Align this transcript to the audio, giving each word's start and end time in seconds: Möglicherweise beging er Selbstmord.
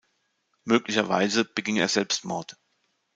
Möglicherweise 0.63 1.45
beging 1.45 1.75
er 1.75 1.87
Selbstmord. 1.87 2.57